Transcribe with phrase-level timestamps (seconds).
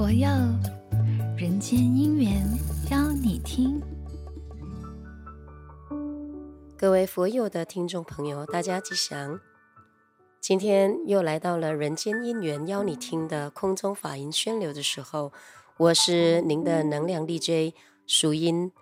[0.00, 0.26] 佛佑
[1.36, 2.42] 人间因缘
[2.90, 3.78] 邀你听。
[6.74, 9.38] 各位佛佑的听众朋友，大家吉祥。
[10.40, 15.34] 今天又来到了人间因缘邀你听的空中法音宣流的时候，
[15.76, 17.76] 我是您的能量 DJ
[18.06, 18.72] 淑音。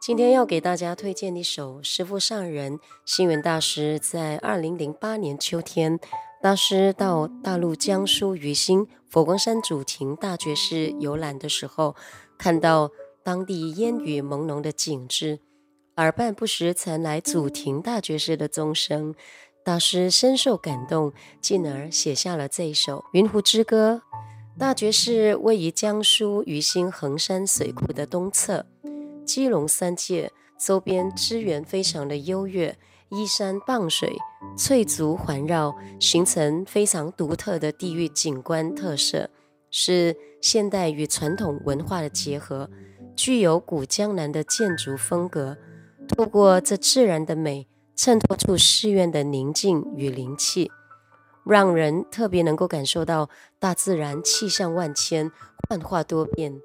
[0.00, 6.00] 今天要给大家推荐一首师父上人星云大师在二零零八年秋天。
[6.42, 11.94] 大师到大陆江苏宜兴佛光山祖庭大觉寺游览的时候，
[12.38, 12.90] 看到
[13.22, 15.40] 当地烟雨朦胧的景致，
[15.96, 19.14] 耳畔不时传来祖庭大觉寺的钟声，
[19.62, 21.12] 大师深受感动，
[21.42, 24.00] 进而写下了这一首《云湖之歌》。
[24.58, 28.64] 大觉寺位于江苏宜兴衡山水库的东侧，
[29.26, 32.78] 基隆三界周边资源非常的优越。
[33.10, 34.16] 依山傍水，
[34.56, 39.28] 翠竹环绕，形成非常独特的地域景观特色，
[39.68, 42.70] 是现代与传统文化的结合，
[43.16, 45.56] 具有古江南的建筑风格。
[46.06, 50.70] 透过这自然的美，衬托出寺院的宁静与灵气，
[51.44, 55.32] 让人特别能够感受到大自然气象万千，
[55.68, 56.60] 幻化多变。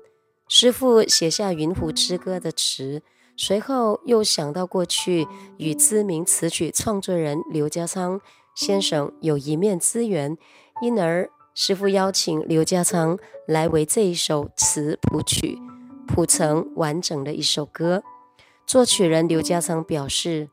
[0.48, 3.02] 师父写下《云湖之歌》的词。
[3.38, 8.22] 随后又想到过去与知名词曲创作人刘家昌
[8.56, 10.38] 先生有一面之缘，
[10.82, 15.60] 因而师傅邀请刘家昌来为这一首词谱曲，
[16.08, 18.02] 谱成完整的一首歌。
[18.66, 20.50] 作曲人刘家昌表示，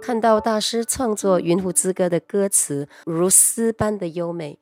[0.00, 4.58] 看到大师创作《云湖之歌》的歌词如诗般的优美，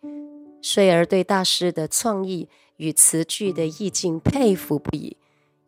[0.61, 5.17] 遂而对大师的创意与词句的意境佩服不已。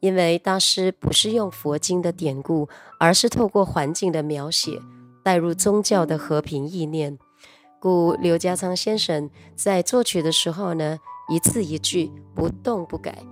[0.05, 2.69] 因为大师不是用佛经的典故，
[3.01, 4.79] 而是透过环境的描写，
[5.23, 7.19] 带入宗教的和平意念，
[7.81, 10.99] 故刘家昌先生在作曲的时候呢，
[11.31, 13.25] 一字一句不动不改，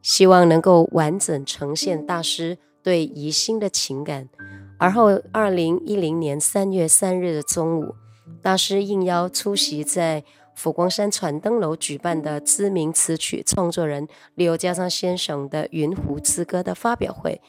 [0.00, 4.30] 希望能够完整呈现大师对宜兴的情感。
[4.78, 7.94] 而后，二零一零年三月三日的中午，
[8.40, 10.24] 大师应邀出席在
[10.58, 17.40] 佛光山传灯楼举办的知名词曲创作人刘家昌先生的《云湖之歌》的发表会，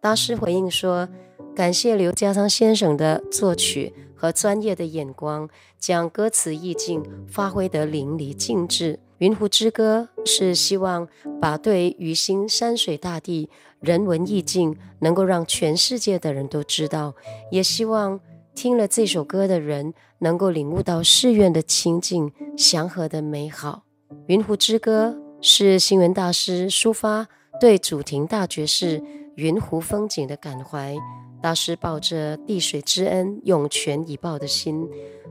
[0.00, 1.08] 大师回应说
[1.54, 5.48] ：“感谢刘家昌先生的作曲和专业的眼光，
[5.78, 8.94] 将歌词意境发挥得淋漓尽致。
[9.18, 11.06] 《云湖之歌》是希望
[11.40, 13.48] 把对于新山水大地
[13.78, 17.14] 人文意境能够让全世界的人都知道，
[17.52, 18.18] 也希望。”
[18.58, 23.84] 听了这首歌的人，能够领悟到寺院的清净祥和的美好。
[24.26, 27.28] 《云湖之歌》是星云大师抒发
[27.60, 29.00] 对祖庭大觉寺
[29.36, 30.96] 云湖风景的感怀。
[31.40, 34.88] 大师抱着滴水之恩，涌泉以报的心。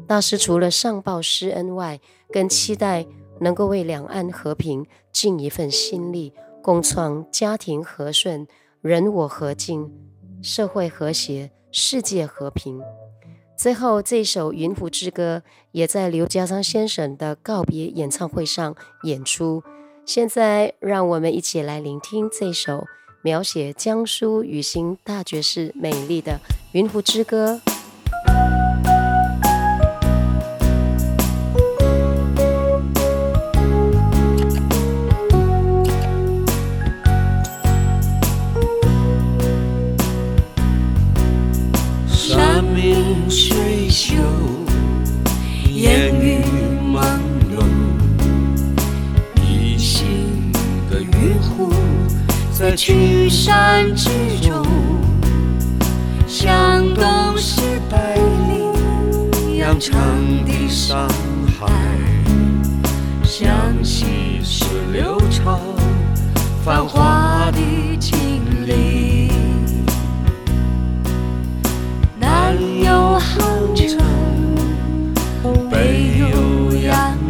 [0.08, 2.00] 大师除了上报师恩外，
[2.32, 3.06] 更期待
[3.42, 6.32] 能够为两岸和平尽一份心力，
[6.64, 8.48] 共创家庭和顺、
[8.80, 9.92] 人我和敬、
[10.42, 12.82] 社会和谐、世界和平。
[13.57, 15.41] 最后，这首《云湖之歌》
[15.72, 19.63] 也在刘家昌先生的告别演唱会上演出。
[20.06, 22.85] 现在，让我们一起来聆听这首
[23.23, 26.34] 描写江苏雨欣大觉寺美丽的
[26.73, 27.59] 《云湖之歌》。
[45.78, 46.40] 烟雨
[46.92, 47.20] 朦
[47.54, 47.64] 胧
[49.44, 50.52] 一心
[50.90, 51.72] 的云湖
[52.52, 54.10] 在群山之
[54.42, 54.66] 中
[56.26, 57.62] 向东是
[57.92, 59.96] 百里阳城
[60.48, 61.08] 的上
[61.60, 61.72] 海
[63.24, 63.48] 向
[63.84, 65.59] 西是流长
[66.66, 67.16] 繁华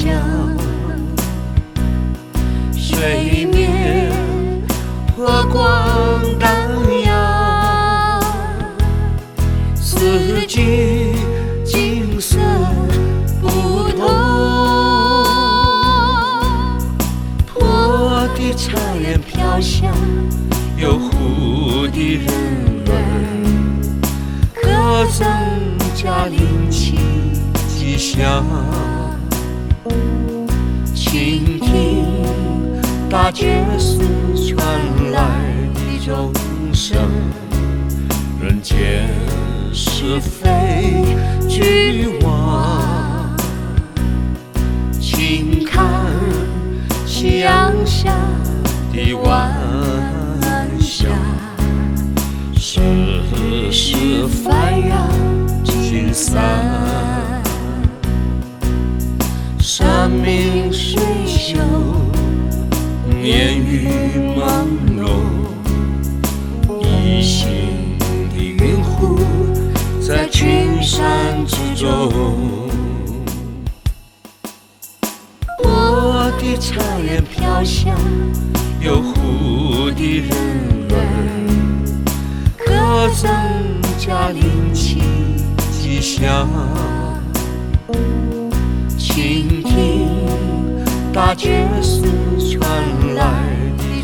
[0.00, 0.08] 香，
[2.74, 4.10] 水面
[5.14, 5.58] 波光
[6.38, 6.50] 荡
[7.04, 8.22] 漾，
[9.76, 11.12] 四季
[11.66, 12.38] 景色
[13.42, 14.08] 不同。
[17.52, 19.92] 破的茶叶飘香，
[20.78, 22.26] 有湖的人
[22.86, 22.90] 儿，
[24.54, 25.28] 歌增
[25.94, 26.98] 加灵气
[27.68, 28.42] 吉祥。
[33.22, 33.98] 大觉寺
[34.48, 34.66] 传
[35.12, 35.20] 来
[35.74, 36.32] 的钟
[36.72, 36.96] 声，
[38.40, 39.10] 人间
[39.74, 41.04] 是非
[41.46, 43.36] 俱忘，
[44.98, 45.84] 请看
[47.06, 48.10] 夕阳下
[48.90, 49.52] 的晚
[50.80, 51.04] 霞，
[52.56, 52.80] 世
[53.70, 54.96] 事繁扰
[55.62, 56.42] 聚散。
[59.58, 61.58] 山明水秀，
[63.22, 63.86] 烟雨
[64.34, 64.66] 朦
[64.98, 65.10] 胧，
[66.82, 67.98] 一心
[68.30, 69.18] 的云雾
[70.00, 72.10] 在群山之中。
[75.62, 77.94] 我的茶烟飘香，
[78.80, 80.30] 有壶的人
[80.90, 80.94] 儿，
[82.56, 83.30] 歌增
[83.98, 85.02] 加灵气
[85.70, 86.48] 吉祥。
[88.96, 90.08] 倾听
[91.12, 92.02] 大觉寺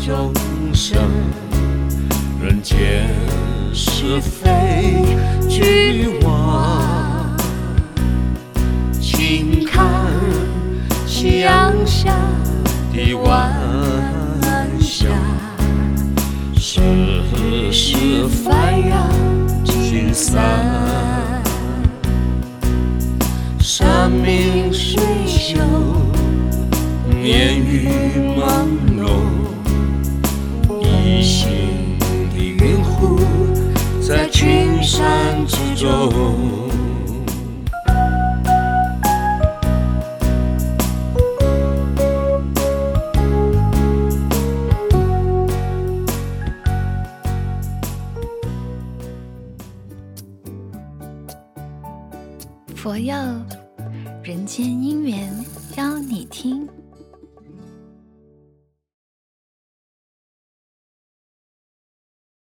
[0.07, 0.31] 众
[0.73, 0.97] 生，
[2.41, 3.09] 人间
[3.73, 5.03] 是非
[5.49, 7.35] 俱忘，
[9.01, 9.85] 轻看
[11.05, 12.15] 夕阳下
[12.93, 13.53] 的晚
[14.79, 15.09] 霞，
[16.55, 16.79] 世
[17.69, 18.95] 事繁扰
[19.65, 20.41] 聚散。
[23.59, 25.59] 山明水秀，
[27.25, 27.89] 烟雨
[28.37, 28.96] 朦
[35.77, 36.11] 中。
[52.75, 53.13] 佛佑。
[54.27, 55.45] 人间姻缘
[55.77, 56.67] 邀你听。